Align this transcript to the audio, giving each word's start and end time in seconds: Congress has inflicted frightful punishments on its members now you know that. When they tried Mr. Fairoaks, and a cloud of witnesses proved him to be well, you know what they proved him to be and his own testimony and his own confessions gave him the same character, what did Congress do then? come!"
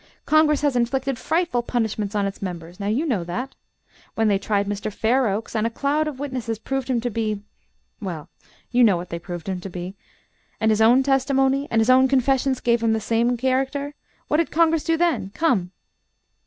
Congress 0.25 0.61
has 0.61 0.75
inflicted 0.75 1.19
frightful 1.19 1.61
punishments 1.61 2.15
on 2.15 2.25
its 2.25 2.41
members 2.41 2.79
now 2.79 2.87
you 2.87 3.05
know 3.05 3.23
that. 3.23 3.53
When 4.15 4.29
they 4.29 4.39
tried 4.39 4.65
Mr. 4.65 4.91
Fairoaks, 4.91 5.55
and 5.55 5.67
a 5.67 5.69
cloud 5.69 6.07
of 6.07 6.17
witnesses 6.17 6.57
proved 6.57 6.89
him 6.89 6.99
to 7.01 7.11
be 7.11 7.43
well, 8.01 8.27
you 8.71 8.83
know 8.83 8.97
what 8.97 9.09
they 9.09 9.19
proved 9.19 9.47
him 9.47 9.61
to 9.61 9.69
be 9.69 9.93
and 10.59 10.71
his 10.71 10.81
own 10.81 11.03
testimony 11.03 11.67
and 11.69 11.79
his 11.79 11.91
own 11.91 12.07
confessions 12.07 12.59
gave 12.61 12.81
him 12.81 12.93
the 12.93 12.99
same 12.99 13.37
character, 13.37 13.93
what 14.27 14.37
did 14.37 14.49
Congress 14.49 14.83
do 14.83 14.97
then? 14.97 15.29
come!" 15.35 15.69